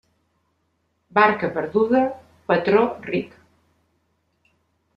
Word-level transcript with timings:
Barca 1.17 1.49
perduda, 1.59 2.01
patró 2.47 2.81
ric. 3.11 3.39